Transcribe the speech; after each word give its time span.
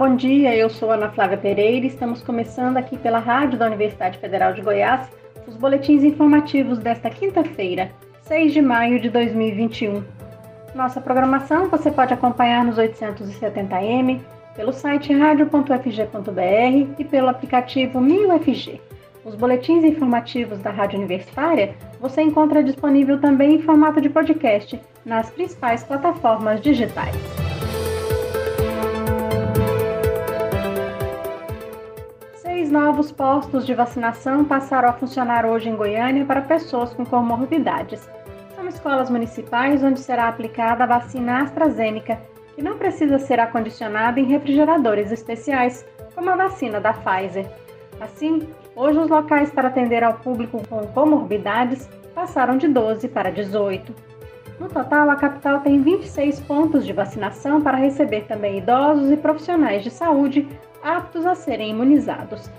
bom 0.00 0.16
dia. 0.16 0.56
Eu 0.56 0.70
sou 0.70 0.90
Ana 0.90 1.10
Flávia 1.10 1.36
Pereira. 1.36 1.84
Estamos 1.84 2.22
começando 2.22 2.78
aqui 2.78 2.96
pela 2.96 3.18
Rádio 3.18 3.58
da 3.58 3.66
Universidade 3.66 4.16
Federal 4.16 4.54
de 4.54 4.62
Goiás 4.62 5.06
os 5.46 5.56
boletins 5.56 6.02
informativos 6.02 6.78
desta 6.78 7.10
quinta-feira, 7.10 7.92
6 8.22 8.54
de 8.54 8.62
maio 8.62 8.98
de 8.98 9.10
2021. 9.10 10.02
Nossa 10.74 11.02
programação 11.02 11.68
você 11.68 11.90
pode 11.90 12.14
acompanhar 12.14 12.64
nos 12.64 12.76
870m, 12.78 14.20
pelo 14.56 14.72
site 14.72 15.12
radio.fg.br 15.12 16.94
e 16.98 17.04
pelo 17.04 17.28
aplicativo 17.28 18.00
1000FG. 18.00 18.80
Os 19.22 19.34
boletins 19.34 19.84
informativos 19.84 20.60
da 20.60 20.70
Rádio 20.70 20.96
Universitária 20.96 21.74
você 22.00 22.22
encontra 22.22 22.64
disponível 22.64 23.20
também 23.20 23.56
em 23.56 23.60
formato 23.60 24.00
de 24.00 24.08
podcast 24.08 24.80
nas 25.04 25.28
principais 25.28 25.84
plataformas 25.84 26.58
digitais. 26.62 27.39
Novos 32.70 33.10
postos 33.10 33.66
de 33.66 33.74
vacinação 33.74 34.44
passaram 34.44 34.88
a 34.88 34.92
funcionar 34.92 35.44
hoje 35.44 35.68
em 35.68 35.76
Goiânia 35.76 36.24
para 36.24 36.40
pessoas 36.40 36.94
com 36.94 37.04
comorbidades. 37.04 38.08
São 38.54 38.66
escolas 38.68 39.10
municipais 39.10 39.82
onde 39.82 40.00
será 40.00 40.28
aplicada 40.28 40.84
a 40.84 40.86
vacina 40.86 41.42
AstraZeneca, 41.42 42.20
que 42.54 42.62
não 42.62 42.78
precisa 42.78 43.18
ser 43.18 43.40
acondicionada 43.40 44.20
em 44.20 44.24
refrigeradores 44.24 45.10
especiais, 45.10 45.84
como 46.14 46.30
a 46.30 46.36
vacina 46.36 46.80
da 46.80 46.92
Pfizer. 46.92 47.50
Assim, 48.00 48.48
Hoje, 48.80 48.98
os 48.98 49.10
locais 49.10 49.50
para 49.50 49.68
atender 49.68 50.02
ao 50.02 50.14
público 50.14 50.62
com 50.66 50.86
comorbidades 50.86 51.88
passaram 52.14 52.56
de 52.56 52.68
12 52.68 53.08
para 53.08 53.30
18. 53.30 53.94
No 54.58 54.68
total, 54.68 55.10
a 55.10 55.16
capital 55.16 55.60
tem 55.60 55.82
26 55.82 56.40
pontos 56.40 56.86
de 56.86 56.92
vacinação 56.94 57.60
para 57.60 57.76
receber 57.76 58.22
também 58.22 58.58
idosos 58.58 59.10
e 59.10 59.16
profissionais 59.16 59.82
de 59.82 59.90
saúde 59.90 60.48
aptos 60.82 61.26
a 61.26 61.34
serem 61.34 61.70
imunizados. 61.70 62.50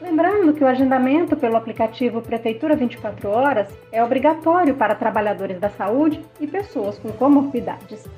Lembrando 0.00 0.54
que 0.54 0.64
o 0.64 0.66
agendamento 0.66 1.36
pelo 1.36 1.56
aplicativo 1.56 2.22
Prefeitura 2.22 2.74
24 2.74 3.28
Horas 3.28 3.68
é 3.92 4.02
obrigatório 4.02 4.74
para 4.74 4.94
trabalhadores 4.94 5.60
da 5.60 5.68
saúde 5.68 6.22
e 6.40 6.46
pessoas 6.46 6.98
com 6.98 7.12
comorbidades. 7.12 8.08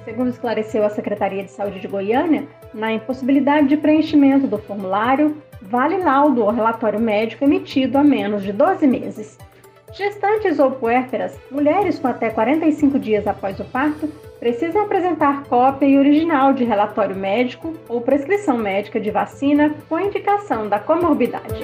Segundo 0.06 0.30
esclareceu 0.30 0.86
a 0.86 0.90
Secretaria 0.90 1.44
de 1.44 1.50
Saúde 1.50 1.80
de 1.80 1.88
Goiânia, 1.88 2.48
na 2.76 2.94
impossibilidade 2.94 3.68
de 3.68 3.78
preenchimento 3.78 4.46
do 4.46 4.60
formulário, 4.60 5.36
vale 5.64 5.98
laudo 5.98 6.44
ou 6.44 6.52
relatório 6.52 7.00
médico 7.00 7.44
emitido 7.44 7.98
há 7.98 8.04
menos 8.04 8.44
de 8.44 8.54
12 8.54 8.86
meses. 8.86 9.36
Gestantes 9.94 10.60
ou 10.60 10.72
puérperas, 10.72 11.40
mulheres 11.50 11.98
com 11.98 12.08
até 12.08 12.30
45 12.30 13.00
dias 13.00 13.26
após 13.26 13.60
o 13.60 13.66
parto, 13.66 14.10
precisam 14.44 14.82
apresentar 14.82 15.46
cópia 15.46 15.86
e 15.86 15.98
original 15.98 16.52
de 16.52 16.66
relatório 16.66 17.16
médico 17.16 17.76
ou 17.88 18.02
prescrição 18.02 18.58
médica 18.58 19.00
de 19.00 19.10
vacina 19.10 19.74
com 19.88 19.98
indicação 19.98 20.68
da 20.68 20.78
comorbidade. 20.82 21.64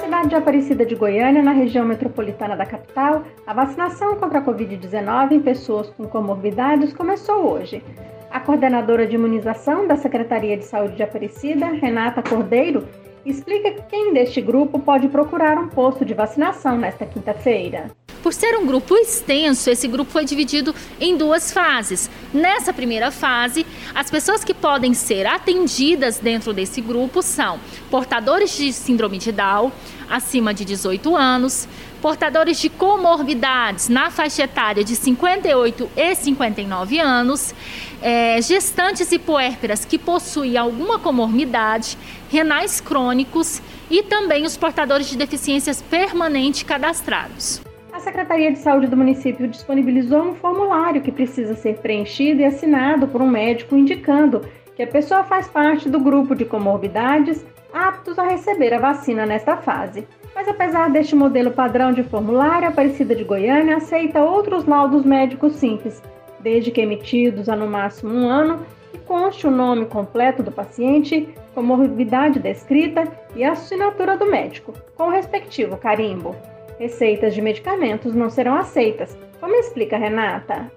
cidade 0.00 0.28
de 0.30 0.34
Aparecida 0.34 0.84
de 0.84 0.96
Goiânia, 0.96 1.44
na 1.44 1.52
região 1.52 1.84
metropolitana 1.84 2.56
da 2.56 2.66
capital, 2.66 3.22
a 3.46 3.54
vacinação 3.54 4.16
contra 4.16 4.40
a 4.40 4.44
Covid-19 4.44 5.30
em 5.30 5.40
pessoas 5.40 5.88
com 5.90 6.08
comorbidades 6.08 6.92
começou 6.92 7.52
hoje. 7.52 7.84
A 8.32 8.40
coordenadora 8.40 9.06
de 9.06 9.14
imunização 9.14 9.86
da 9.86 9.94
Secretaria 9.96 10.56
de 10.56 10.64
Saúde 10.64 10.96
de 10.96 11.04
Aparecida, 11.04 11.66
Renata 11.66 12.20
Cordeiro, 12.20 12.88
explica 13.24 13.70
que 13.70 13.82
quem 13.82 14.12
deste 14.12 14.40
grupo 14.40 14.80
pode 14.80 15.08
procurar 15.08 15.56
um 15.56 15.68
posto 15.68 16.04
de 16.04 16.14
vacinação 16.14 16.76
nesta 16.76 17.06
quinta-feira. 17.06 17.90
Por 18.22 18.34
ser 18.34 18.54
um 18.58 18.66
grupo 18.66 18.94
extenso, 18.96 19.70
esse 19.70 19.88
grupo 19.88 20.10
foi 20.10 20.26
dividido 20.26 20.74
em 21.00 21.16
duas 21.16 21.50
fases. 21.50 22.10
Nessa 22.34 22.70
primeira 22.70 23.10
fase, 23.10 23.64
as 23.94 24.10
pessoas 24.10 24.44
que 24.44 24.52
podem 24.52 24.92
ser 24.92 25.26
atendidas 25.26 26.18
dentro 26.18 26.52
desse 26.52 26.82
grupo 26.82 27.22
são 27.22 27.58
portadores 27.90 28.54
de 28.54 28.74
síndrome 28.74 29.16
de 29.16 29.32
Down, 29.32 29.72
acima 30.08 30.52
de 30.52 30.66
18 30.66 31.16
anos, 31.16 31.66
portadores 32.02 32.60
de 32.60 32.68
comorbidades 32.68 33.88
na 33.88 34.10
faixa 34.10 34.42
etária 34.42 34.84
de 34.84 34.96
58 34.96 35.90
e 35.96 36.14
59 36.14 36.98
anos, 36.98 37.54
é, 38.02 38.40
gestantes 38.42 39.10
e 39.12 39.18
puérperas 39.18 39.86
que 39.86 39.98
possuem 39.98 40.58
alguma 40.58 40.98
comorbidade, 40.98 41.96
renais 42.30 42.80
crônicos 42.82 43.62
e 43.90 44.02
também 44.02 44.44
os 44.44 44.58
portadores 44.58 45.08
de 45.08 45.16
deficiências 45.16 45.80
permanentes 45.80 46.62
cadastrados. 46.64 47.62
A 48.00 48.02
Secretaria 48.02 48.50
de 48.50 48.58
Saúde 48.58 48.86
do 48.86 48.96
município 48.96 49.46
disponibilizou 49.46 50.22
um 50.22 50.34
formulário 50.34 51.02
que 51.02 51.12
precisa 51.12 51.54
ser 51.54 51.76
preenchido 51.80 52.40
e 52.40 52.46
assinado 52.46 53.06
por 53.06 53.20
um 53.20 53.28
médico 53.28 53.76
indicando 53.76 54.40
que 54.74 54.82
a 54.82 54.86
pessoa 54.86 55.22
faz 55.22 55.48
parte 55.48 55.86
do 55.86 56.00
grupo 56.00 56.34
de 56.34 56.46
comorbidades 56.46 57.44
aptos 57.70 58.18
a 58.18 58.26
receber 58.26 58.72
a 58.72 58.78
vacina 58.78 59.26
nesta 59.26 59.58
fase. 59.58 60.08
Mas 60.34 60.48
apesar 60.48 60.88
deste 60.88 61.14
modelo 61.14 61.50
padrão 61.50 61.92
de 61.92 62.02
formulário, 62.02 62.68
a 62.68 62.70
Aparecida 62.70 63.14
de 63.14 63.22
Goiânia 63.22 63.76
aceita 63.76 64.24
outros 64.24 64.64
laudos 64.64 65.04
médicos 65.04 65.56
simples, 65.56 66.02
desde 66.40 66.70
que 66.70 66.80
emitidos 66.80 67.50
há 67.50 67.54
no 67.54 67.66
máximo 67.66 68.14
um 68.14 68.26
ano 68.26 68.64
e 68.94 68.98
conste 68.98 69.46
o 69.46 69.50
nome 69.50 69.84
completo 69.84 70.42
do 70.42 70.50
paciente, 70.50 71.28
comorbidade 71.54 72.38
descrita 72.38 73.06
e 73.36 73.44
a 73.44 73.52
assinatura 73.52 74.16
do 74.16 74.24
médico, 74.24 74.72
com 74.96 75.08
o 75.08 75.10
respectivo 75.10 75.76
carimbo. 75.76 76.34
Receitas 76.80 77.34
de 77.34 77.42
medicamentos 77.42 78.14
não 78.14 78.30
serão 78.30 78.56
aceitas, 78.56 79.14
como 79.38 79.54
explica 79.54 79.98
Renata 79.98 80.72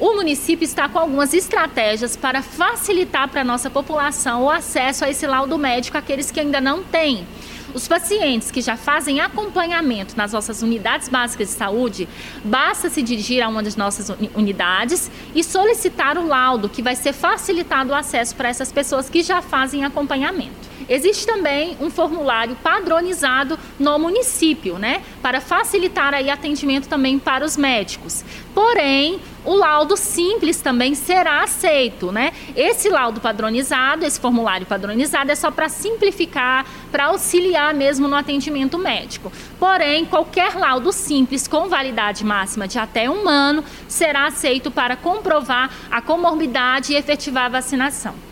o 0.00 0.14
município 0.14 0.64
está 0.64 0.88
com 0.88 0.98
algumas 0.98 1.34
estratégias 1.34 2.16
para 2.16 2.40
facilitar 2.40 3.28
para 3.28 3.42
a 3.42 3.44
nossa 3.44 3.68
população 3.68 4.44
o 4.44 4.50
acesso 4.50 5.04
a 5.04 5.10
esse 5.10 5.26
laudo 5.26 5.58
médico, 5.58 5.98
aqueles 5.98 6.30
que 6.30 6.40
ainda 6.40 6.58
não 6.58 6.82
têm. 6.82 7.26
Os 7.74 7.86
pacientes 7.86 8.50
que 8.50 8.62
já 8.62 8.78
fazem 8.78 9.20
acompanhamento 9.20 10.16
nas 10.16 10.32
nossas 10.32 10.62
unidades 10.62 11.10
básicas 11.10 11.48
de 11.48 11.54
saúde, 11.54 12.08
basta 12.42 12.88
se 12.88 13.02
dirigir 13.02 13.42
a 13.42 13.48
uma 13.48 13.62
das 13.62 13.76
nossas 13.76 14.08
unidades 14.34 15.10
e 15.34 15.44
solicitar 15.44 16.16
o 16.16 16.26
laudo, 16.26 16.70
que 16.70 16.82
vai 16.82 16.96
ser 16.96 17.12
facilitado 17.12 17.90
o 17.90 17.94
acesso 17.94 18.34
para 18.34 18.48
essas 18.48 18.72
pessoas 18.72 19.10
que 19.10 19.22
já 19.22 19.42
fazem 19.42 19.84
acompanhamento. 19.84 20.59
Existe 20.90 21.24
também 21.24 21.76
um 21.80 21.88
formulário 21.88 22.56
padronizado 22.56 23.56
no 23.78 23.96
município, 23.96 24.76
né, 24.76 25.02
para 25.22 25.40
facilitar 25.40 26.12
aí 26.12 26.28
atendimento 26.28 26.88
também 26.88 27.16
para 27.16 27.44
os 27.44 27.56
médicos. 27.56 28.24
Porém, 28.52 29.20
o 29.44 29.54
laudo 29.54 29.96
simples 29.96 30.60
também 30.60 30.96
será 30.96 31.44
aceito, 31.44 32.10
né? 32.10 32.32
Esse 32.56 32.88
laudo 32.88 33.20
padronizado, 33.20 34.04
esse 34.04 34.18
formulário 34.20 34.66
padronizado 34.66 35.30
é 35.30 35.34
só 35.36 35.50
para 35.50 35.68
simplificar, 35.68 36.66
para 36.90 37.06
auxiliar 37.06 37.72
mesmo 37.72 38.08
no 38.08 38.16
atendimento 38.16 38.76
médico. 38.76 39.32
Porém, 39.58 40.04
qualquer 40.04 40.56
laudo 40.56 40.92
simples 40.92 41.46
com 41.46 41.68
validade 41.68 42.24
máxima 42.24 42.66
de 42.66 42.78
até 42.78 43.08
um 43.08 43.28
ano 43.28 43.64
será 43.86 44.26
aceito 44.26 44.70
para 44.70 44.96
comprovar 44.96 45.70
a 45.90 46.02
comorbidade 46.02 46.92
e 46.92 46.96
efetivar 46.96 47.44
a 47.44 47.50
vacinação. 47.50 48.29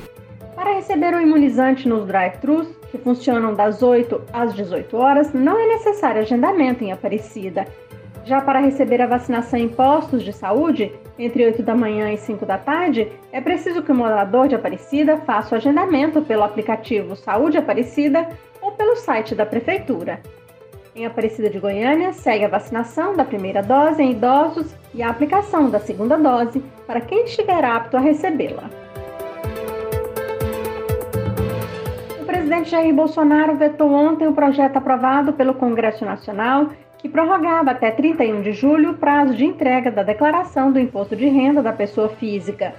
Para 0.58 0.74
receber 0.74 1.14
o 1.14 1.20
imunizante 1.20 1.88
nos 1.88 2.04
drive-thrus, 2.04 2.66
que 2.90 2.98
funcionam 2.98 3.54
das 3.54 3.80
8 3.80 4.20
às 4.32 4.52
18 4.52 4.96
horas, 4.96 5.32
não 5.32 5.56
é 5.56 5.64
necessário 5.68 6.20
agendamento 6.20 6.82
em 6.82 6.90
Aparecida. 6.90 7.64
Já 8.24 8.40
para 8.40 8.58
receber 8.58 9.00
a 9.00 9.06
vacinação 9.06 9.56
em 9.56 9.68
postos 9.68 10.24
de 10.24 10.32
saúde, 10.32 10.92
entre 11.16 11.44
8 11.44 11.62
da 11.62 11.76
manhã 11.76 12.12
e 12.12 12.16
5 12.16 12.44
da 12.44 12.58
tarde, 12.58 13.06
é 13.30 13.40
preciso 13.40 13.84
que 13.84 13.92
o 13.92 13.94
morador 13.94 14.48
de 14.48 14.56
Aparecida 14.56 15.18
faça 15.18 15.54
o 15.54 15.58
agendamento 15.58 16.22
pelo 16.22 16.42
aplicativo 16.42 17.14
Saúde 17.14 17.56
Aparecida 17.56 18.28
ou 18.60 18.72
pelo 18.72 18.96
site 18.96 19.36
da 19.36 19.46
Prefeitura. 19.46 20.20
Em 20.92 21.06
Aparecida 21.06 21.48
de 21.48 21.60
Goiânia, 21.60 22.12
segue 22.12 22.44
a 22.44 22.48
vacinação 22.48 23.14
da 23.14 23.24
primeira 23.24 23.62
dose 23.62 24.02
em 24.02 24.10
idosos 24.10 24.74
e 24.92 25.04
a 25.04 25.08
aplicação 25.08 25.70
da 25.70 25.78
segunda 25.78 26.16
dose 26.16 26.60
para 26.84 27.00
quem 27.00 27.22
estiver 27.22 27.64
apto 27.64 27.96
a 27.96 28.00
recebê-la. 28.00 28.87
Presidente 32.48 32.70
Jair 32.70 32.94
Bolsonaro 32.94 33.56
vetou 33.56 33.92
ontem 33.92 34.26
o 34.26 34.32
projeto 34.32 34.78
aprovado 34.78 35.34
pelo 35.34 35.52
Congresso 35.52 36.02
Nacional 36.06 36.70
que 36.96 37.06
prorrogava 37.06 37.72
até 37.72 37.90
31 37.90 38.40
de 38.40 38.52
julho 38.52 38.92
o 38.92 38.96
prazo 38.96 39.34
de 39.34 39.44
entrega 39.44 39.90
da 39.90 40.02
declaração 40.02 40.72
do 40.72 40.80
imposto 40.80 41.14
de 41.14 41.26
renda 41.26 41.62
da 41.62 41.74
pessoa 41.74 42.08
física. 42.08 42.74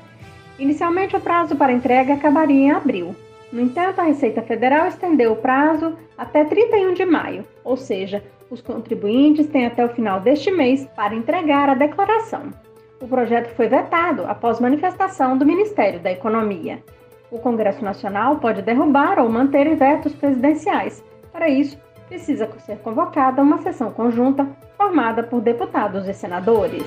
Inicialmente, 0.58 1.16
o 1.16 1.20
prazo 1.20 1.56
para 1.56 1.72
entrega 1.72 2.16
acabaria 2.16 2.60
em 2.60 2.72
abril. 2.72 3.16
No 3.54 3.62
entanto, 3.62 4.02
a 4.02 4.06
Receita 4.06 4.42
Federal 4.42 4.88
estendeu 4.88 5.34
o 5.34 5.36
prazo 5.36 5.96
até 6.18 6.44
31 6.44 6.96
de 6.96 7.06
maio, 7.06 7.46
ou 7.64 7.78
seja, 7.78 8.24
os 8.50 8.62
contribuintes 8.62 9.46
têm 9.46 9.68
até 9.68 9.86
o 9.86 9.90
final 9.90 10.20
deste 10.20 10.50
mês 10.50 10.88
para 10.96 11.14
entregar 11.14 11.70
a 11.70 11.76
declaração. 11.76 12.50
O 13.00 13.08
projeto 13.08 13.54
foi 13.54 13.68
vetado 13.68 14.24
após 14.24 14.60
manifestação 14.60 15.38
do 15.38 15.46
Ministério 15.46 16.00
da 16.00 16.12
Economia. 16.12 16.82
O 17.32 17.38
Congresso 17.38 17.84
Nacional 17.84 18.38
pode 18.38 18.64
derrubar 18.64 19.20
ou 19.20 19.30
manter 19.30 19.76
vetos 19.76 20.16
presidenciais. 20.16 21.04
Para 21.32 21.48
isso, 21.48 21.78
precisa 22.08 22.50
ser 22.66 22.78
convocada 22.80 23.44
uma 23.44 23.60
sessão 23.60 23.92
conjunta 23.92 24.48
formada 24.76 25.22
por 25.22 25.40
deputados 25.40 26.08
e 26.08 26.14
senadores. 26.14 26.84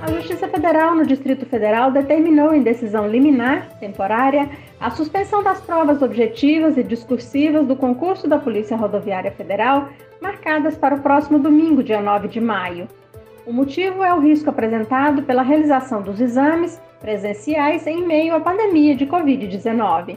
A 0.00 0.10
Justiça 0.12 0.46
Federal 0.46 0.94
no 0.94 1.04
Distrito 1.04 1.44
Federal 1.46 1.90
determinou 1.90 2.54
em 2.54 2.62
decisão 2.62 3.08
liminar, 3.08 3.76
temporária, 3.80 4.48
a 4.78 4.88
suspensão 4.90 5.42
das 5.42 5.60
provas 5.60 6.00
objetivas 6.00 6.76
e 6.76 6.84
discursivas 6.84 7.66
do 7.66 7.74
concurso 7.74 8.28
da 8.28 8.38
Polícia 8.38 8.76
Rodoviária 8.76 9.32
Federal, 9.32 9.88
marcadas 10.22 10.76
para 10.76 10.94
o 10.94 11.00
próximo 11.00 11.40
domingo, 11.40 11.82
dia 11.82 12.00
9 12.00 12.28
de 12.28 12.40
maio. 12.40 12.86
O 13.46 13.52
motivo 13.52 14.02
é 14.02 14.14
o 14.14 14.20
risco 14.20 14.48
apresentado 14.48 15.22
pela 15.22 15.42
realização 15.42 16.00
dos 16.00 16.18
exames 16.18 16.80
presenciais 16.98 17.86
em 17.86 18.06
meio 18.06 18.34
à 18.34 18.40
pandemia 18.40 18.96
de 18.96 19.06
Covid-19. 19.06 20.16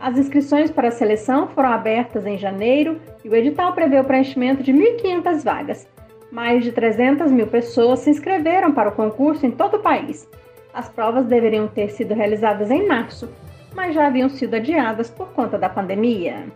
As 0.00 0.18
inscrições 0.18 0.72
para 0.72 0.88
a 0.88 0.90
seleção 0.90 1.46
foram 1.46 1.70
abertas 1.70 2.26
em 2.26 2.36
janeiro 2.36 3.00
e 3.24 3.28
o 3.28 3.34
edital 3.36 3.72
prevê 3.74 4.00
o 4.00 4.04
preenchimento 4.04 4.60
de 4.60 4.72
1.500 4.72 5.44
vagas. 5.44 5.88
Mais 6.32 6.64
de 6.64 6.72
300 6.72 7.30
mil 7.30 7.46
pessoas 7.46 8.00
se 8.00 8.10
inscreveram 8.10 8.72
para 8.72 8.88
o 8.88 8.92
concurso 8.92 9.46
em 9.46 9.52
todo 9.52 9.76
o 9.76 9.80
país. 9.80 10.28
As 10.72 10.88
provas 10.88 11.26
deveriam 11.26 11.68
ter 11.68 11.90
sido 11.90 12.12
realizadas 12.12 12.72
em 12.72 12.88
março, 12.88 13.28
mas 13.72 13.94
já 13.94 14.08
haviam 14.08 14.28
sido 14.28 14.54
adiadas 14.54 15.08
por 15.08 15.28
conta 15.28 15.56
da 15.56 15.68
pandemia. 15.68 16.46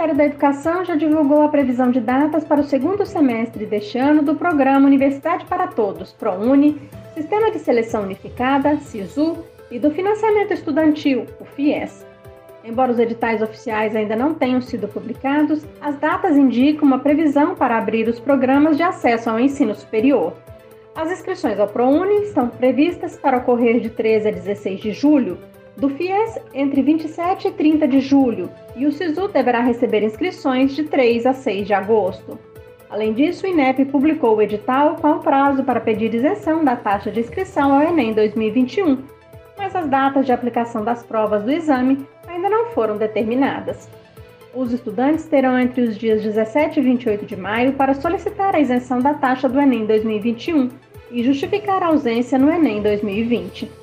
Ministério 0.00 0.16
da 0.16 0.24
Educação 0.24 0.82
já 0.82 0.94
divulgou 0.96 1.42
a 1.42 1.48
previsão 1.50 1.90
de 1.90 2.00
datas 2.00 2.42
para 2.42 2.62
o 2.62 2.64
segundo 2.64 3.04
semestre 3.04 3.66
deste 3.66 3.98
ano 3.98 4.22
do 4.22 4.34
programa 4.34 4.86
Universidade 4.86 5.44
para 5.44 5.66
Todos, 5.66 6.10
ProUni, 6.10 6.80
Sistema 7.12 7.50
de 7.50 7.58
Seleção 7.58 8.04
Unificada, 8.04 8.78
SISU, 8.78 9.36
e 9.70 9.78
do 9.78 9.90
financiamento 9.90 10.54
estudantil, 10.54 11.26
o 11.38 11.44
FIES. 11.44 12.06
Embora 12.64 12.92
os 12.92 12.98
editais 12.98 13.42
oficiais 13.42 13.94
ainda 13.94 14.16
não 14.16 14.32
tenham 14.32 14.62
sido 14.62 14.88
publicados, 14.88 15.66
as 15.82 15.98
datas 15.98 16.34
indicam 16.34 16.88
uma 16.88 17.00
previsão 17.00 17.54
para 17.54 17.76
abrir 17.76 18.08
os 18.08 18.18
programas 18.18 18.78
de 18.78 18.82
acesso 18.82 19.28
ao 19.28 19.38
ensino 19.38 19.74
superior. 19.74 20.32
As 20.96 21.12
inscrições 21.12 21.60
ao 21.60 21.68
ProUni 21.68 22.22
estão 22.22 22.48
previstas 22.48 23.18
para 23.18 23.36
ocorrer 23.36 23.80
de 23.80 23.90
13 23.90 24.28
a 24.28 24.32
16 24.32 24.80
de 24.80 24.92
julho, 24.92 25.36
do 25.80 25.88
FIES 25.88 26.38
entre 26.52 26.82
27 26.82 27.48
e 27.48 27.50
30 27.52 27.88
de 27.88 28.00
julho, 28.00 28.50
e 28.76 28.84
o 28.84 28.92
SISU 28.92 29.28
deverá 29.28 29.60
receber 29.60 30.02
inscrições 30.02 30.76
de 30.76 30.84
3 30.84 31.24
a 31.24 31.32
6 31.32 31.66
de 31.66 31.72
agosto. 31.72 32.38
Além 32.90 33.14
disso, 33.14 33.46
o 33.46 33.48
INEP 33.48 33.86
publicou 33.86 34.36
o 34.36 34.42
edital 34.42 34.96
com 34.96 35.12
o 35.12 35.20
prazo 35.20 35.64
para 35.64 35.80
pedir 35.80 36.12
isenção 36.12 36.62
da 36.62 36.76
taxa 36.76 37.10
de 37.10 37.20
inscrição 37.20 37.72
ao 37.72 37.82
Enem 37.82 38.12
2021, 38.12 38.98
mas 39.56 39.74
as 39.74 39.88
datas 39.88 40.26
de 40.26 40.32
aplicação 40.32 40.84
das 40.84 41.02
provas 41.02 41.44
do 41.44 41.50
exame 41.50 42.06
ainda 42.28 42.50
não 42.50 42.66
foram 42.66 42.98
determinadas. 42.98 43.88
Os 44.52 44.72
estudantes 44.74 45.24
terão 45.24 45.58
entre 45.58 45.80
os 45.80 45.96
dias 45.96 46.22
17 46.22 46.78
e 46.78 46.82
28 46.82 47.24
de 47.24 47.36
maio 47.36 47.72
para 47.72 47.94
solicitar 47.94 48.54
a 48.54 48.60
isenção 48.60 48.98
da 48.98 49.14
taxa 49.14 49.48
do 49.48 49.58
Enem 49.58 49.86
2021 49.86 50.68
e 51.10 51.22
justificar 51.22 51.82
a 51.82 51.86
ausência 51.86 52.38
no 52.38 52.52
Enem 52.52 52.82
2020. 52.82 53.79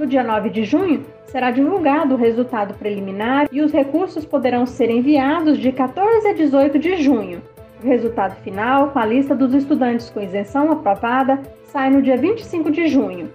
No 0.00 0.06
dia 0.06 0.24
9 0.24 0.48
de 0.48 0.64
junho, 0.64 1.04
será 1.26 1.50
divulgado 1.50 2.14
o 2.14 2.16
resultado 2.16 2.72
preliminar 2.72 3.46
e 3.52 3.60
os 3.60 3.70
recursos 3.70 4.24
poderão 4.24 4.64
ser 4.64 4.88
enviados 4.88 5.58
de 5.58 5.70
14 5.72 6.26
a 6.26 6.32
18 6.32 6.78
de 6.78 6.96
junho. 7.02 7.42
O 7.84 7.86
resultado 7.86 8.34
final, 8.36 8.92
com 8.92 8.98
a 8.98 9.04
lista 9.04 9.34
dos 9.34 9.52
estudantes 9.52 10.08
com 10.08 10.22
isenção 10.22 10.72
aprovada, 10.72 11.38
sai 11.64 11.90
no 11.90 12.00
dia 12.00 12.16
25 12.16 12.70
de 12.70 12.88
junho. 12.88 13.30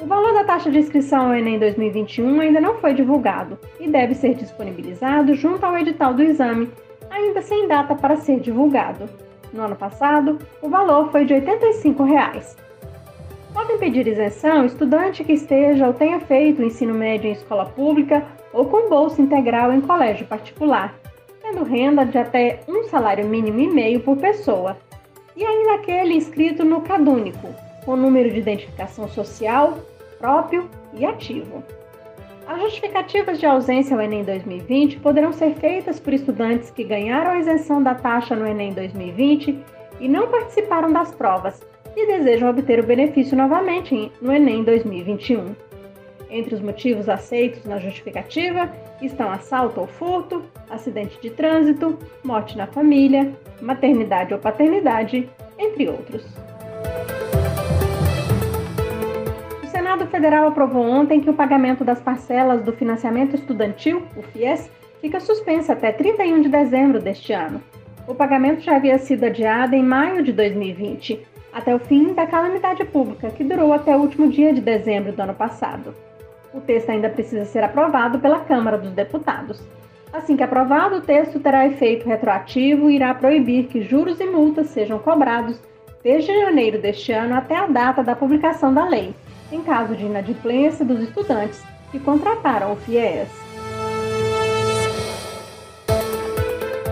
O 0.00 0.06
valor 0.06 0.32
da 0.32 0.44
taxa 0.44 0.70
de 0.70 0.78
inscrição 0.78 1.26
ao 1.26 1.34
Enem 1.34 1.58
2021 1.58 2.40
ainda 2.40 2.60
não 2.60 2.76
foi 2.76 2.94
divulgado 2.94 3.58
e 3.80 3.88
deve 3.88 4.14
ser 4.14 4.34
disponibilizado 4.34 5.34
junto 5.34 5.66
ao 5.66 5.76
edital 5.76 6.14
do 6.14 6.22
exame, 6.22 6.70
ainda 7.10 7.42
sem 7.42 7.66
data 7.66 7.96
para 7.96 8.14
ser 8.14 8.38
divulgado. 8.38 9.10
No 9.52 9.62
ano 9.62 9.74
passado, 9.74 10.38
o 10.62 10.68
valor 10.68 11.10
foi 11.10 11.24
de 11.24 11.34
85 11.34 12.04
reais. 12.04 12.56
Podem 13.52 13.78
pedir 13.78 14.06
isenção 14.06 14.64
estudante 14.64 15.24
que 15.24 15.32
esteja 15.32 15.88
ou 15.88 15.92
tenha 15.92 16.20
feito 16.20 16.62
o 16.62 16.64
ensino 16.64 16.94
médio 16.94 17.28
em 17.28 17.32
escola 17.32 17.66
pública 17.66 18.24
ou 18.52 18.64
com 18.66 18.88
bolsa 18.88 19.20
integral 19.20 19.72
em 19.72 19.80
colégio 19.80 20.26
particular, 20.26 20.94
tendo 21.42 21.64
renda 21.64 22.04
de 22.04 22.16
até 22.16 22.60
um 22.68 22.84
salário 22.84 23.26
mínimo 23.26 23.58
e 23.58 23.68
meio 23.68 24.00
por 24.00 24.16
pessoa, 24.16 24.76
e 25.36 25.44
ainda 25.44 25.74
aquele 25.74 26.14
inscrito 26.14 26.64
no 26.64 26.80
CadÚnico, 26.82 27.48
com 27.84 27.96
número 27.96 28.30
de 28.30 28.38
identificação 28.38 29.08
social 29.08 29.78
próprio 30.18 30.68
e 30.94 31.04
ativo. 31.04 31.64
As 32.46 32.60
justificativas 32.62 33.38
de 33.38 33.46
ausência 33.46 33.96
ao 33.96 34.02
Enem 34.02 34.22
2020 34.22 34.98
poderão 35.00 35.32
ser 35.32 35.54
feitas 35.54 35.98
por 35.98 36.12
estudantes 36.12 36.70
que 36.70 36.84
ganharam 36.84 37.32
a 37.32 37.38
isenção 37.38 37.82
da 37.82 37.94
taxa 37.94 38.36
no 38.36 38.46
Enem 38.46 38.72
2020 38.72 39.58
e 40.00 40.08
não 40.08 40.28
participaram 40.28 40.92
das 40.92 41.12
provas 41.14 41.60
e 41.96 42.06
desejam 42.06 42.50
obter 42.50 42.80
o 42.80 42.86
benefício 42.86 43.36
novamente 43.36 44.10
no 44.20 44.32
Enem 44.32 44.64
2021. 44.64 45.54
Entre 46.30 46.54
os 46.54 46.60
motivos 46.60 47.08
aceitos 47.08 47.64
na 47.64 47.78
justificativa 47.78 48.70
estão 49.02 49.30
assalto 49.30 49.80
ou 49.80 49.86
furto, 49.86 50.44
acidente 50.68 51.20
de 51.20 51.30
trânsito, 51.30 51.98
morte 52.22 52.56
na 52.56 52.66
família, 52.66 53.34
maternidade 53.60 54.32
ou 54.32 54.38
paternidade, 54.38 55.28
entre 55.58 55.88
outros. 55.88 56.24
Senado 59.68 60.06
Federal 60.06 60.46
aprovou 60.46 60.84
ontem 60.84 61.20
que 61.20 61.28
o 61.28 61.34
pagamento 61.34 61.84
das 61.84 62.00
parcelas 62.00 62.62
do 62.62 62.72
financiamento 62.72 63.34
estudantil, 63.34 64.04
o 64.16 64.22
FIES, 64.22 64.70
fica 65.00 65.18
suspenso 65.18 65.72
até 65.72 65.90
31 65.90 66.42
de 66.42 66.48
dezembro 66.48 67.00
deste 67.00 67.32
ano. 67.32 67.60
O 68.06 68.14
pagamento 68.14 68.60
já 68.60 68.76
havia 68.76 68.98
sido 68.98 69.24
adiado 69.24 69.74
em 69.74 69.82
maio 69.82 70.22
de 70.22 70.32
2020, 70.32 71.26
até 71.52 71.74
o 71.74 71.78
fim 71.78 72.14
da 72.14 72.26
calamidade 72.26 72.84
pública, 72.84 73.30
que 73.30 73.44
durou 73.44 73.72
até 73.72 73.96
o 73.96 74.00
último 74.00 74.28
dia 74.28 74.52
de 74.52 74.60
dezembro 74.60 75.12
do 75.12 75.20
ano 75.20 75.34
passado. 75.34 75.94
O 76.52 76.60
texto 76.60 76.90
ainda 76.90 77.08
precisa 77.08 77.44
ser 77.44 77.62
aprovado 77.62 78.18
pela 78.18 78.40
Câmara 78.40 78.78
dos 78.78 78.90
Deputados. 78.92 79.62
Assim 80.12 80.36
que 80.36 80.42
aprovado, 80.42 80.96
o 80.96 81.00
texto 81.00 81.38
terá 81.38 81.66
efeito 81.66 82.08
retroativo 82.08 82.90
e 82.90 82.96
irá 82.96 83.14
proibir 83.14 83.68
que 83.68 83.82
juros 83.82 84.18
e 84.20 84.26
multas 84.26 84.68
sejam 84.68 84.98
cobrados 84.98 85.60
desde 86.02 86.36
janeiro 86.40 86.80
deste 86.80 87.12
ano 87.12 87.34
até 87.34 87.56
a 87.56 87.66
data 87.66 88.02
da 88.02 88.16
publicação 88.16 88.74
da 88.74 88.88
lei, 88.88 89.14
em 89.52 89.62
caso 89.62 89.94
de 89.94 90.04
inadimplência 90.04 90.84
dos 90.84 91.00
estudantes 91.00 91.62
que 91.92 92.00
contrataram 92.00 92.72
o 92.72 92.76
FIES. 92.76 93.28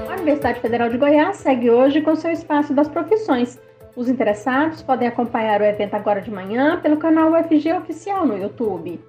A 0.08 0.14
Universidade 0.14 0.60
Federal 0.60 0.88
de 0.88 0.98
Goiás 0.98 1.38
segue 1.38 1.70
hoje 1.70 2.00
com 2.02 2.14
seu 2.14 2.30
espaço 2.30 2.72
das 2.72 2.88
profissões. 2.88 3.58
Os 3.98 4.08
interessados 4.08 4.80
podem 4.80 5.08
acompanhar 5.08 5.60
o 5.60 5.64
evento 5.64 5.94
agora 5.94 6.20
de 6.20 6.30
manhã 6.30 6.78
pelo 6.80 6.98
canal 6.98 7.32
UFG 7.32 7.72
Oficial 7.72 8.24
no 8.24 8.38
YouTube. 8.38 9.00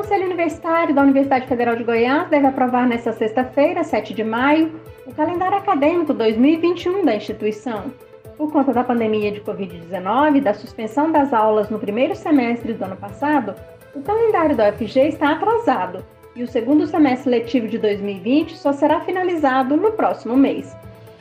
Conselho 0.05 0.25
Universitário 0.25 0.93
da 0.93 1.01
Universidade 1.01 1.47
Federal 1.47 1.75
de 1.75 1.83
Goiás 1.83 2.29
deve 2.29 2.45
aprovar 2.45 2.87
nesta 2.87 3.11
sexta-feira, 3.11 3.83
7 3.83 4.13
de 4.13 4.23
maio, 4.23 4.79
o 5.05 5.11
calendário 5.11 5.57
acadêmico 5.57 6.13
2021 6.13 7.03
da 7.03 7.15
instituição. 7.15 7.91
Por 8.37 8.51
conta 8.51 8.71
da 8.71 8.83
pandemia 8.83 9.31
de 9.31 9.41
Covid-19 9.41 10.35
e 10.35 10.41
da 10.41 10.53
suspensão 10.53 11.11
das 11.11 11.33
aulas 11.33 11.69
no 11.69 11.79
primeiro 11.79 12.15
semestre 12.15 12.73
do 12.73 12.85
ano 12.85 12.95
passado, 12.95 13.55
o 13.95 14.01
calendário 14.03 14.55
da 14.55 14.69
UFG 14.69 15.07
está 15.07 15.31
atrasado 15.31 16.05
e 16.35 16.43
o 16.43 16.47
segundo 16.47 16.85
semestre 16.85 17.29
letivo 17.29 17.67
de 17.67 17.77
2020 17.77 18.57
só 18.57 18.73
será 18.73 18.99
finalizado 19.01 19.77
no 19.77 19.91
próximo 19.93 20.35
mês. 20.35 20.75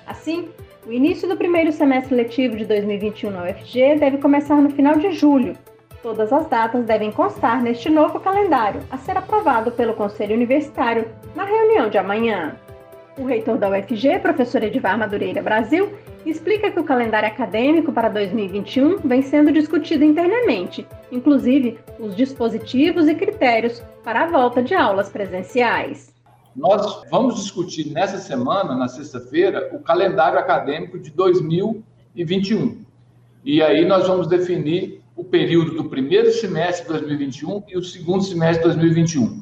Assim, 0.07 0.49
o 0.87 0.93
início 0.93 1.29
do 1.29 1.37
primeiro 1.37 1.73
semestre 1.73 2.15
letivo 2.15 2.57
de 2.57 2.65
2021 2.65 3.31
na 3.31 3.45
UFG 3.45 3.97
deve 3.99 4.19
começar 4.19 4.57
no 4.57 4.71
final 4.71 4.97
de 4.97 5.13
julho. 5.13 5.57
Todas 6.03 6.33
as 6.33 6.47
datas 6.49 6.85
devem 6.85 7.11
constar 7.11 7.63
neste 7.63 7.89
novo 7.89 8.21
calendário, 8.21 8.83
a 8.91 8.99
ser 8.99 9.17
aprovado 9.17 9.73
pelo 9.73 9.95
Conselho 9.95 10.35
Universitário 10.35 11.09
na 11.35 11.45
reunião 11.45 11.89
de 11.89 11.97
amanhã. 11.97 12.57
O 13.17 13.25
reitor 13.25 13.59
da 13.59 13.71
UFG, 13.71 14.19
professor 14.19 14.61
Edivar 14.65 14.99
Madureira 14.99 15.41
Brasil, 15.41 15.97
explica 16.27 16.69
que 16.73 16.81
o 16.81 16.85
calendário 16.85 17.29
acadêmico 17.29 17.93
para 17.93 18.09
2021 18.09 18.99
vem 19.05 19.23
sendo 19.23 19.53
discutido 19.53 20.03
internamente, 20.03 20.85
inclusive 21.13 21.79
os 22.01 22.17
dispositivos 22.17 23.07
e 23.07 23.15
critérios 23.15 23.81
para 24.03 24.25
a 24.25 24.27
volta 24.27 24.61
de 24.61 24.75
aulas 24.75 25.11
presenciais. 25.11 26.13
Nós 26.57 27.03
vamos 27.09 27.37
discutir 27.37 27.93
nessa 27.93 28.19
semana, 28.19 28.75
na 28.75 28.89
sexta-feira, 28.89 29.71
o 29.73 29.79
calendário 29.79 30.39
acadêmico 30.39 30.99
de 30.99 31.11
2021. 31.11 32.85
E 33.45 33.63
aí 33.63 33.85
nós 33.85 34.09
vamos 34.09 34.27
definir 34.27 35.03
o 35.15 35.23
período 35.23 35.77
do 35.77 35.85
primeiro 35.85 36.33
semestre 36.33 36.85
de 36.85 36.91
2021 36.91 37.63
e 37.69 37.77
o 37.77 37.83
segundo 37.83 38.25
semestre 38.25 38.69
de 38.69 38.77
2021. 38.77 39.41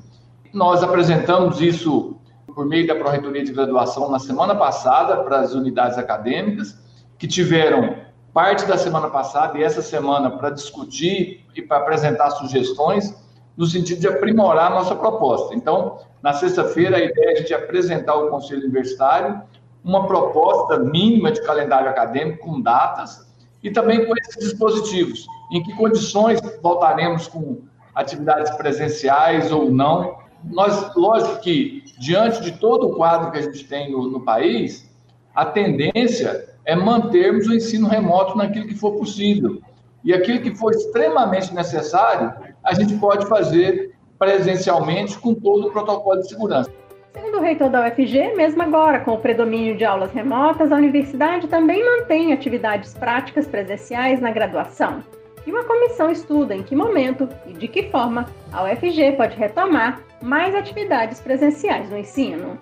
Nós 0.52 0.82
apresentamos 0.82 1.58
isso 1.62 2.18
por 2.54 2.66
meio 2.66 2.86
da 2.86 2.94
Pró-Reitoria 2.94 3.44
de 3.44 3.52
Graduação 3.52 4.10
na 4.10 4.18
semana 4.18 4.54
passada 4.54 5.18
para 5.24 5.40
as 5.40 5.54
unidades 5.54 5.98
acadêmicas, 5.98 6.78
que 7.18 7.26
tiveram 7.26 7.96
parte 8.32 8.64
da 8.66 8.78
semana 8.78 9.08
passada 9.10 9.58
e 9.58 9.62
essa 9.62 9.82
semana 9.82 10.30
para 10.30 10.50
discutir 10.50 11.46
e 11.54 11.62
para 11.62 11.78
apresentar 11.78 12.30
sugestões 12.30 13.14
no 13.56 13.66
sentido 13.66 14.00
de 14.00 14.08
aprimorar 14.08 14.72
a 14.72 14.74
nossa 14.74 14.94
proposta. 14.94 15.54
Então, 15.54 15.98
na 16.22 16.32
sexta-feira, 16.32 16.96
a 16.96 17.00
ideia 17.00 17.30
é 17.30 17.32
a 17.32 17.36
gente 17.36 17.52
apresentar 17.52 18.12
ao 18.12 18.28
Conselho 18.28 18.62
Universitário 18.62 19.42
uma 19.84 20.06
proposta 20.06 20.78
mínima 20.78 21.30
de 21.30 21.42
calendário 21.42 21.88
acadêmico 21.88 22.46
com 22.46 22.60
datas 22.60 23.26
e 23.62 23.70
também 23.70 24.06
com 24.06 24.14
esses 24.16 24.36
dispositivos. 24.38 25.26
Em 25.52 25.62
que 25.62 25.76
condições 25.76 26.40
voltaremos 26.62 27.28
com 27.28 27.60
atividades 27.94 28.50
presenciais 28.56 29.52
ou 29.52 29.70
não? 29.70 30.21
Nós, 30.44 30.94
lógico 30.94 31.40
que, 31.40 31.84
diante 31.98 32.42
de 32.42 32.52
todo 32.52 32.88
o 32.88 32.96
quadro 32.96 33.30
que 33.30 33.38
a 33.38 33.42
gente 33.42 33.64
tem 33.64 33.90
no, 33.90 34.10
no 34.10 34.20
país, 34.20 34.90
a 35.34 35.44
tendência 35.44 36.48
é 36.64 36.76
mantermos 36.76 37.46
o 37.46 37.54
ensino 37.54 37.88
remoto 37.88 38.36
naquilo 38.36 38.66
que 38.66 38.74
for 38.74 38.92
possível. 38.92 39.60
E 40.04 40.12
aquilo 40.12 40.40
que 40.40 40.54
for 40.54 40.72
extremamente 40.72 41.54
necessário, 41.54 42.32
a 42.62 42.74
gente 42.74 42.94
pode 42.96 43.26
fazer 43.26 43.94
presencialmente 44.18 45.18
com 45.18 45.34
todo 45.34 45.68
o 45.68 45.70
protocolo 45.70 46.20
de 46.20 46.28
segurança. 46.28 46.70
Segundo 47.12 47.38
o 47.38 47.40
reitor 47.40 47.68
da 47.68 47.86
UFG, 47.86 48.34
mesmo 48.36 48.62
agora 48.62 49.00
com 49.00 49.12
o 49.12 49.18
predomínio 49.18 49.76
de 49.76 49.84
aulas 49.84 50.12
remotas, 50.12 50.72
a 50.72 50.76
universidade 50.76 51.46
também 51.46 51.84
mantém 51.84 52.32
atividades 52.32 52.94
práticas 52.94 53.46
presenciais 53.46 54.20
na 54.20 54.30
graduação. 54.30 55.02
E 55.46 55.50
uma 55.50 55.64
comissão 55.64 56.10
estuda 56.10 56.54
em 56.54 56.62
que 56.62 56.76
momento 56.76 57.28
e 57.46 57.52
de 57.52 57.66
que 57.66 57.90
forma 57.90 58.26
a 58.52 58.62
UFG 58.64 59.12
pode 59.16 59.36
retomar 59.36 60.00
mais 60.22 60.54
atividades 60.54 61.20
presenciais 61.20 61.90
no 61.90 61.96
ensino. 61.96 62.58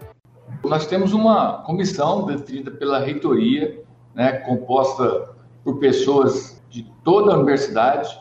Nós 0.65 0.87
temos 0.87 1.13
uma 1.13 1.63
comissão 1.65 2.25
definida 2.25 2.71
pela 2.71 2.99
reitoria, 2.99 3.83
né, 4.15 4.33
composta 4.33 5.31
por 5.63 5.79
pessoas 5.79 6.63
de 6.71 6.85
toda 7.05 7.33
a 7.33 7.37
universidade, 7.37 8.19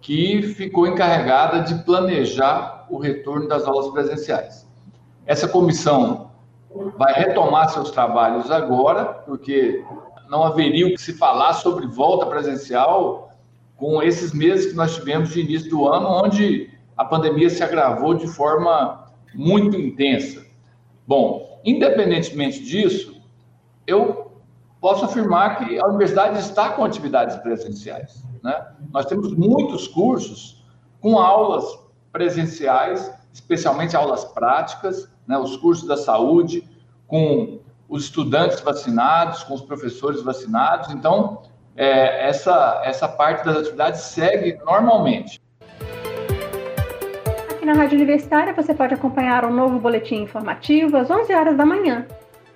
que 0.00 0.42
ficou 0.42 0.86
encarregada 0.86 1.60
de 1.60 1.82
planejar 1.84 2.86
o 2.90 2.98
retorno 2.98 3.48
das 3.48 3.64
aulas 3.64 3.88
presenciais. 3.88 4.68
Essa 5.24 5.48
comissão 5.48 6.30
vai 6.98 7.14
retomar 7.14 7.70
seus 7.70 7.90
trabalhos 7.90 8.50
agora, 8.50 9.04
porque 9.04 9.84
não 10.28 10.44
haveria 10.44 10.86
o 10.86 10.90
que 10.90 11.00
se 11.00 11.14
falar 11.14 11.54
sobre 11.54 11.86
volta 11.86 12.26
presencial 12.26 13.23
com 13.84 14.02
esses 14.02 14.32
meses 14.32 14.70
que 14.70 14.74
nós 14.74 14.94
tivemos 14.94 15.28
de 15.28 15.40
início 15.40 15.68
do 15.68 15.86
ano, 15.86 16.08
onde 16.08 16.70
a 16.96 17.04
pandemia 17.04 17.50
se 17.50 17.62
agravou 17.62 18.14
de 18.14 18.26
forma 18.26 19.12
muito 19.34 19.78
intensa. 19.78 20.42
Bom, 21.06 21.60
independentemente 21.62 22.64
disso, 22.64 23.20
eu 23.86 24.40
posso 24.80 25.04
afirmar 25.04 25.58
que 25.58 25.78
a 25.78 25.86
universidade 25.86 26.38
está 26.38 26.70
com 26.70 26.82
atividades 26.82 27.36
presenciais. 27.36 28.24
Né? 28.42 28.68
Nós 28.90 29.04
temos 29.04 29.34
muitos 29.34 29.86
cursos 29.86 30.64
com 30.98 31.18
aulas 31.18 31.78
presenciais, 32.10 33.12
especialmente 33.34 33.94
aulas 33.94 34.24
práticas, 34.24 35.10
né? 35.26 35.36
os 35.36 35.58
cursos 35.58 35.86
da 35.86 35.98
saúde, 35.98 36.66
com 37.06 37.60
os 37.86 38.04
estudantes 38.04 38.62
vacinados, 38.62 39.42
com 39.42 39.52
os 39.52 39.60
professores 39.60 40.22
vacinados. 40.22 40.90
Então, 40.90 41.42
é, 41.76 42.28
essa, 42.28 42.82
essa 42.84 43.08
parte 43.08 43.44
das 43.44 43.58
atividades 43.58 44.00
segue 44.00 44.58
normalmente. 44.64 45.40
Aqui 47.50 47.66
na 47.66 47.72
Rádio 47.72 47.96
Universitária 47.96 48.52
você 48.52 48.74
pode 48.74 48.94
acompanhar 48.94 49.44
um 49.44 49.52
novo 49.52 49.78
boletim 49.78 50.22
informativo 50.22 50.96
às 50.96 51.10
11 51.10 51.32
horas 51.34 51.56
da 51.56 51.64
manhã. 51.64 52.06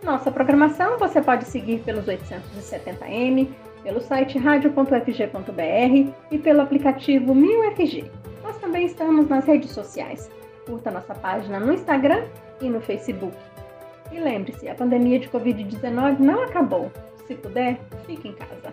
Nossa 0.02 0.30
programação 0.30 0.98
você 0.98 1.20
pode 1.20 1.44
seguir 1.44 1.80
pelos 1.80 2.04
870M, 2.06 3.48
pelo 3.82 4.00
site 4.00 4.38
radio.fg.br 4.38 6.12
e 6.30 6.38
pelo 6.38 6.60
aplicativo 6.60 7.34
1000FG. 7.34 8.10
Nós 8.42 8.56
também 8.58 8.86
estamos 8.86 9.28
nas 9.28 9.44
redes 9.44 9.70
sociais. 9.70 10.30
Curta 10.66 10.90
nossa 10.90 11.14
página 11.14 11.58
no 11.58 11.72
Instagram 11.72 12.24
e 12.60 12.68
no 12.68 12.80
Facebook. 12.80 13.36
E 14.12 14.20
lembre-se, 14.20 14.68
a 14.68 14.74
pandemia 14.74 15.18
de 15.18 15.28
Covid-19 15.28 16.18
não 16.18 16.42
acabou. 16.42 16.90
Se 17.26 17.34
puder, 17.34 17.78
fique 18.06 18.28
em 18.28 18.32
casa. 18.32 18.72